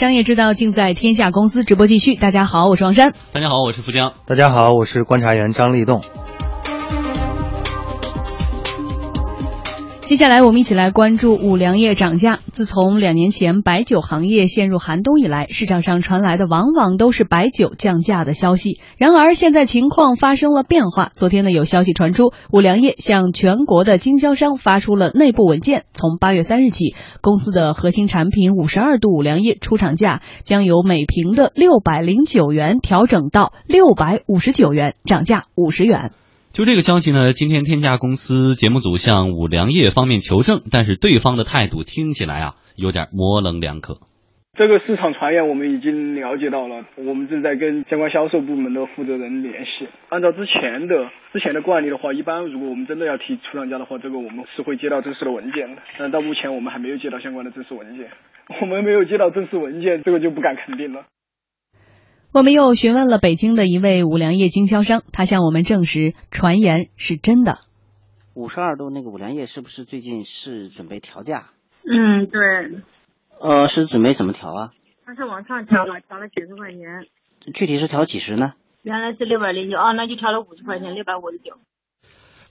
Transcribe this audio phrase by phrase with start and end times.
[0.00, 2.14] 商业之道尽在天下公司直播继续。
[2.14, 3.12] 大家好，我是王珊。
[3.32, 4.14] 大家好，我是富江。
[4.24, 6.00] 大家好，我是观察员张立栋。
[10.10, 12.40] 接下来，我们一起来关注五粮液涨价。
[12.50, 18.80] 自从两年前白酒行业陷入寒冬以来，市场上传来的往往都是白酒降价的消息。
[18.96, 21.12] 然而，现在情况发生了变化。
[21.14, 36.10] 昨天呢，有消息传出，五粮液向全国的经销商发出了内部文件，从八月三日起，公司的核心产品五十二度五粮液出厂价将由每瓶的六百零九元调整到六百五十九元，涨价五十元。
[36.52, 43.98] 就这个消息呢，今天天价公司节目组向五粮液方面求证，但是对方的态度听起来啊有点模棱两可。
[44.58, 49.86] 这个市场传言我们已经了解到了，我们正在跟相关销售部门的负责人联系。
[50.08, 55.82] 按照之前的之前的惯例的话，一般如果我们真的要提出厂价的话，这个我们是会接到正式的文件的。
[55.98, 58.10] 但到目前我们还没有接到相关的正式文件，
[58.60, 61.04] 我们没有接到正式文件，这个就不敢肯定了。
[62.32, 67.58] 我们又询问了北京的一位五粮液经销商，他向我们证实传言是真的。
[68.34, 71.50] 五十二度那个五粮液是不是最近是准备调价？
[71.82, 72.82] 嗯，对。
[73.40, 74.70] 呃，是准备怎么调啊？
[75.04, 76.80] 它是往上调了，调了几十块钱。
[77.52, 78.52] 具体是调几十呢？
[78.84, 81.56] 原来是六百零九，啊，那就调了五十块钱，六百五十九。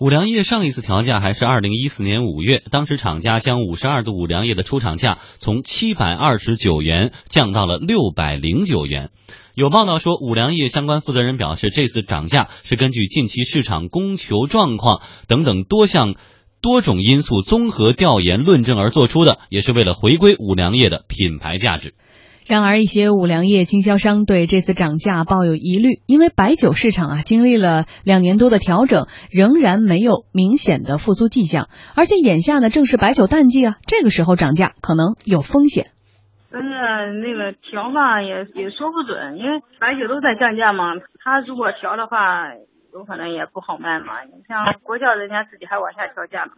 [0.00, 9.10] 五粮液上一次调价还是二零一四年五月，当时厂家将五十二度五粮液的出厂价从七百二十九元降到了六百零九元。
[9.56, 16.14] 有报道说，五粮液相关负责人表示，这次涨价是根据近期市场供求状况等等多项
[16.60, 21.94] 多种因素综合调研论证而做出的，也是为了回归五粮液的品牌价值。
[22.46, 35.92] 然而，一些五粮液经销商对这次涨价抱有疑虑，因为白酒市场啊经历了两年多的调整，仍然没有明显的复苏迹象，而且眼下呢正是白酒淡季啊，这个时候涨价可能有风险。
[36.50, 42.52] 但是那个调嘛也也说不准，因为白酒都在降价嘛，他如果调的话，
[42.92, 44.22] 有可能也不好卖嘛。
[44.22, 46.52] 你像国窖人家自己还往下调价呢。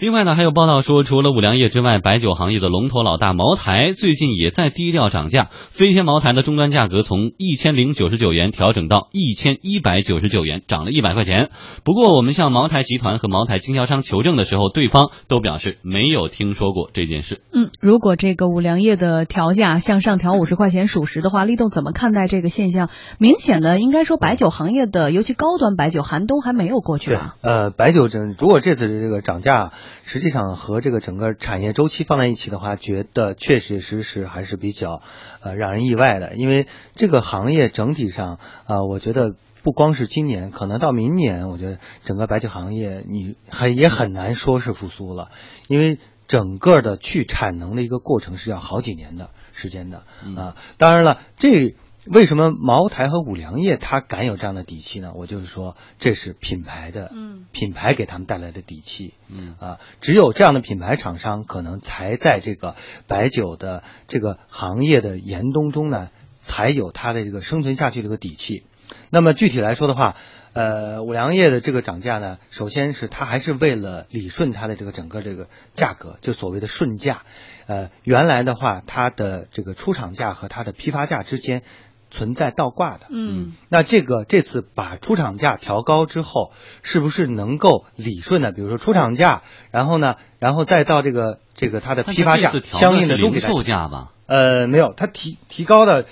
[0.00, 5.48] 另外呢，还有报道说，除了五粮液之外，白酒行业的龙头老大茅台最近也在低调涨价。
[5.50, 11.50] 飞天茅台的终端价格从一千零九十九元调整到一千一百九十九元，涨了一百块钱。
[11.82, 17.40] 不过，我们向茅台集团和茅台经销商求证的时候，对方都表示没有听说过这件事。
[17.52, 22.88] 嗯，如果这个五粮液的调价向上调五十块钱属实的话，立栋怎么看待这个现象？
[23.18, 27.34] 明显的，应该说白酒行业的，尤其高端白酒寒冬还没有过去啊。
[27.40, 29.72] 呃，白酒这如果这次这个涨价。
[30.04, 35.02] 实际上和这个整个产业周期放在一起的话，觉得确确实实还是比较，
[35.40, 36.36] 呃，让人意外的。
[36.36, 45.28] 因为这个行业整体上，啊，我觉得不光是今年，可能到明年，我觉得整个白酒行业你很也很难说是复苏了，
[45.66, 50.04] 因为整个的去产能的一个过程是要好几年的时间的
[50.36, 50.56] 啊。
[50.76, 51.76] 当然了，这。
[52.10, 55.12] 为什么茅台和五粮液它敢有这样的底气呢？
[55.14, 62.76] 我就是说，这是品牌的，嗯，品牌给他们带来的底气，嗯啊，只有这样的品牌厂商，可能才在这个
[63.06, 66.10] 白酒的这个行业的严冬中呢，
[66.40, 68.64] 才有它的这个生存下去这个底气。
[69.10, 70.16] 那么具体来说的话，
[70.54, 77.22] 呃，五粮液的这个涨价呢，首先是它还是为了理顺它的这个整个这个价格，就所谓的顺价。
[77.66, 81.62] 呃，原来的话，它的这个出厂价和它的批发价之间。
[82.10, 86.52] 存在倒挂的，嗯，那这个这次把出厂价调高之后，
[86.82, 88.50] 是不是能够理顺呢？
[88.50, 94.12] 比如说出厂价，然后呢，然后再到这个这个它的批发价相应的都给售价吧？
[94.26, 96.06] 呃，没有，它提提高的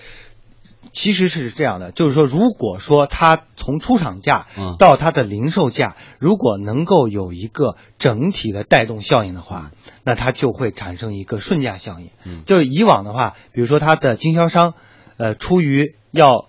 [0.92, 4.46] 其实是这样的，就是说，如果说它从出厂价
[4.78, 9.70] 到它的零售价，如果能够有一个整体的带动效应的话，
[10.04, 12.10] 那它就会产生一个顺价效应。
[12.24, 14.74] 嗯，就以往的话，比如说它的经销商。
[15.16, 16.48] 呃，出于要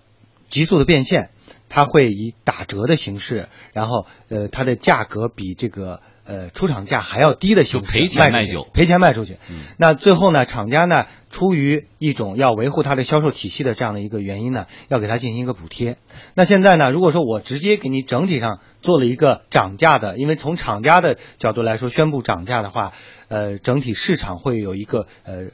[0.50, 1.30] 急速的变现，
[1.70, 9.38] 它会以打折的形式，然后呃，它的价格比这个呃出厂价还要低的形式赔钱卖酒，赔钱卖出去。
[9.78, 15.98] 那最后呢，厂家呢，出于一种要维护它的销售体系的这样的一个原因呢，要给它进行一个补贴。
[16.34, 22.94] 那现在呢，如果说我直接给你整体上做了一个涨价的，因为从厂家的角度来说，宣布涨价的话，
[23.28, 25.48] 呃，整体市场会有一个呃。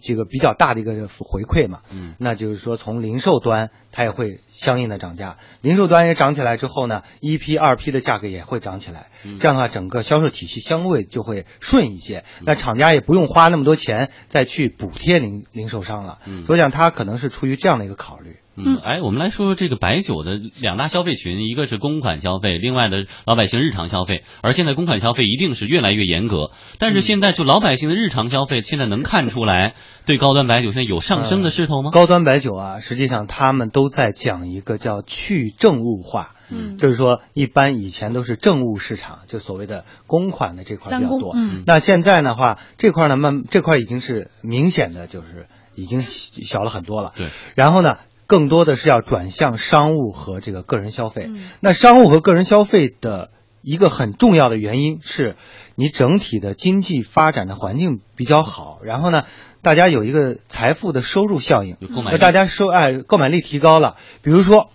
[0.00, 9.08] 这个比较大的一个回馈嘛，嗯，那就是说从零售端它也会相应的涨价，零售端也涨起来之后呢，一批二批的价格也会涨起来，
[9.40, 18.36] 这样的话整个销售体系相对就会顺一些，那厂家也不用花那么多钱再去补贴零零售商了，嗯，我想他可能是出于这样的一个考虑。
[18.56, 24.24] 嗯，哎，我们来说说这个白酒的两大消费群，一个是公款消费，另外的老百姓日常消费。
[24.40, 29.74] 而现在公款消费一定是越来越严格，但是现在就老百姓的日常消费，现在能看出来
[30.06, 31.90] 对高端白酒现在有上升的势头吗？
[31.92, 41.34] 高端白酒啊，实际上他们都在讲一个叫去政务化，嗯就是说一般以前都是政务市场，就所谓的公款的这块比较多。
[41.36, 47.12] 嗯那现在的话，这块呢，慢这块已经是明显的就是已经小了很多了。
[47.16, 51.26] 对，然后呢，更多的是要转向商务和这个个人消费。
[51.28, 53.30] 嗯那商务和个人消费的
[53.62, 55.36] 一个很重要的原因是，
[55.74, 59.24] 你整体的经济发展的环境比较好，然后呢，
[59.62, 64.70] 大家有一个财富的收入效应，有购买力那大家收哎购买力提高了，比如说。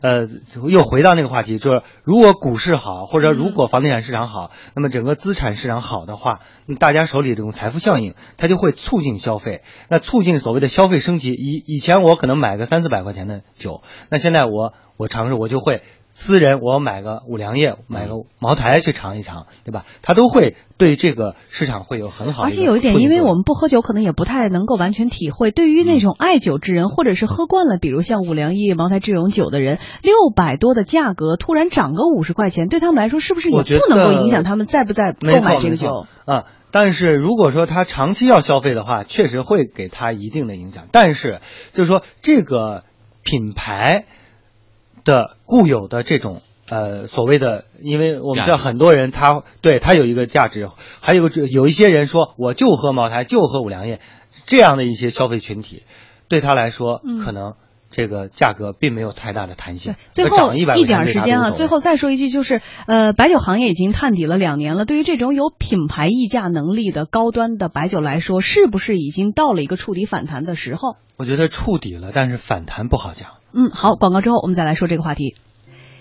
[0.00, 0.28] 呃，
[0.68, 11.32] 又回到那个话题，就是如果股市好，或者如果房地产市场好，那么整个资产市场好的话，那大家手里这种财富效应，它就会促进消费，那促进所谓的消费升级。
[11.32, 15.82] 以以前我可能买个三四百块钱的酒，那现在我我尝试我就会
[16.12, 19.84] 私人我买个五粮液，买个茅台去尝一尝，对吧？
[20.02, 25.52] 他都会对这个市场会有很好的而且有一点，因为我们不喝酒，可能也不太能够完全体会。
[25.52, 36.06] 对于那种爱酒之人，或者是喝惯了，比如像五粮液、茅台、这种酒的人，六百多的价格突然涨个五十块钱，对他们来说是不是也不能够影响他们在不在购买这个酒？
[36.24, 40.88] 啊、但是如果说他长期要消费的话，确实会给他一定的影响。
[40.90, 41.40] 但是
[41.72, 42.82] 就是说这个
[43.22, 44.06] 品牌
[45.04, 50.68] 的固有的这种呃所谓的，因为我们知道很多人他对他有一个价值，
[51.00, 54.00] 还有个有一些人说我就喝茅台，就喝五粮液，
[54.46, 55.82] 这样的一些消费群体，
[56.28, 57.54] 对他来说、嗯可能。
[57.90, 64.84] 这个价格并没有太大的弹性对，，最后一点时间啊，最后再说一句，就是呃，白酒行业已经探底了两年了。
[64.84, 70.96] 对于这种有品牌溢价能力的高端的白酒来说，是不是已经到了一个触底反弹的时候？
[71.16, 73.30] 我觉得触底了，但是反弹不好讲。
[73.52, 75.34] 嗯，好，广告之后我们再来说这个话题。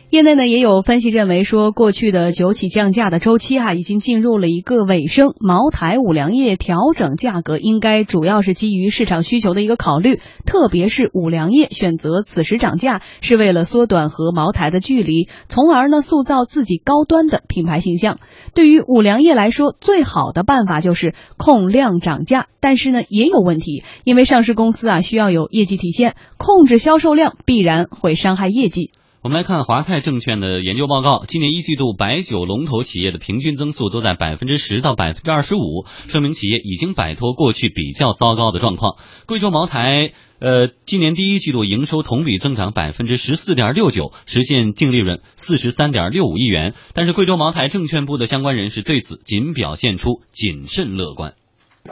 [0.09, 5.33] 业内呢也有分析认为说，过去的酒企降价的周期哈、已经进入了一个尾声。
[5.41, 18.19] 茅台、五粮液调整价格，应该主要是基于市场需求的一个考虑，特别是五粮液选择此时涨价，是为了缩短和茅台的距离，从而呢塑造自己高端的品牌形象。
[18.55, 28.91] 对于五粮液来说，最好的办法就是控量涨价，但是呢也有问题，因为上市公司啊需要有业绩体现，控制销售量必然会伤害业绩。
[29.27, 38.95] 我们来看华泰证券的研究报告，今年一季度白酒龙头企业的平均增速都在百分之十到百分之二十五，说明企业已经摆脱过去比较糟糕的状况。
[39.25, 46.73] 贵州茅台，呃，今年第一季度营收同比增长百分之十四点六九，实现净利润四十三点六五亿元。
[46.93, 51.33] 但是贵州茅台证券部的相关人士对此仅表现出谨慎乐观。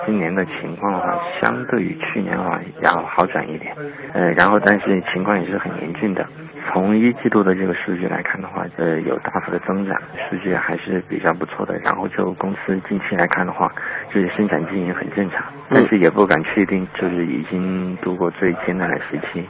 [0.05, 3.75] 今年的情况的话，相对于去年的话要好转一点，
[4.13, 6.25] 呃，然后但是情况也是很严峻的。
[6.67, 9.95] 从一季度的这个数据来看的话，呃，有大幅的增长，
[10.29, 11.77] 数据还是比较不错的。
[11.79, 13.71] 然后就公司近期来看的话，
[14.13, 19.45] 就是生产经营很正常，但是也不敢确定就是已经度过最艰难的时期。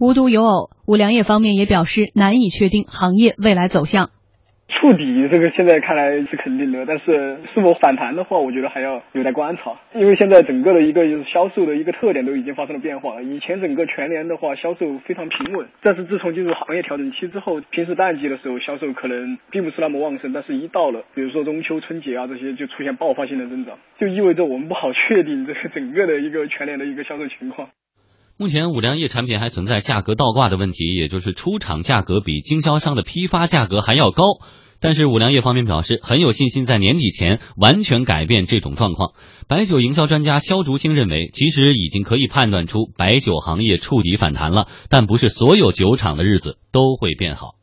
[0.00, 4.10] 无独有偶，五粮液方面也表示难以确定行业未来走向。
[4.66, 9.76] 触底这个现在看来是肯定的，但是是否反弹的话，我觉得还要有待观察。
[9.94, 13.22] 因为现在整个的一个就是销售的一个特点都已经发生了变化了。
[13.22, 27.68] 以前整个全年的话销售非常平稳，但是自从进入行业调整期之后，平时淡季的时候销售可能并不是那么旺盛，但是一到了比如说中秋、春节啊这些，就出现爆发性的增长，就意味着我们不好确定这个整个的一个全年的一个销售情况。
[28.36, 34.24] 目前五粮液产品还存在价格倒挂的问题，也就是出厂价格比经销商的批发价格还要高。
[34.80, 39.12] 但是五粮液方面表示很有信心在年底前完全改变这种状况。
[39.46, 47.54] 白酒营销专家肖竹清认为，其实已经可以判断出白酒行业触底反弹了，但不是所有酒厂的日子都会变好。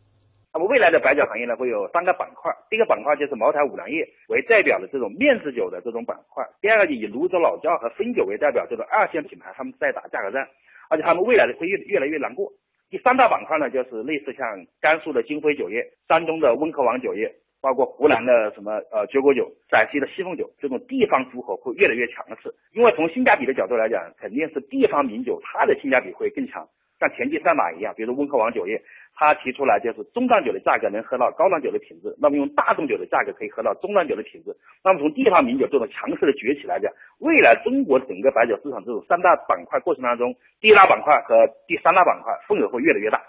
[0.53, 2.51] 那么未来的白酒行业呢，会有三个板块。
[2.69, 10.45] 第一个板块就是茅台、五粮液为代表的这种面子酒的这种板块；第二个以泸州老窖和汾酒为代表这种二线品牌，他们在打价格战，
[10.89, 12.51] 而且他们未来的会越越来越难过。
[12.89, 22.53] 第三大板块呢，就是类似像甘肃的金辉酒业、山东的温和王酒业，包括湖南的什么呃绝国酒、陕西的西凤酒，这种地方组合会越来越强势。
[22.73, 26.67] 因为从性价比的角度来讲，肯定是地方名酒它的性价比会更强。
[27.01, 28.79] 像田忌赛马一样，比如说温客王酒业，
[29.15, 34.55] 他提出来就是中档酒的价格能喝到高档酒的品质，那么用大众酒的价格可以喝到中档酒的品质。
[34.83, 43.19] 那么从地方名酒这种强势的崛起来讲，未来中国整个白酒市场这种三大板块过程当中，第一大板块和第三大板块份额会越来越大。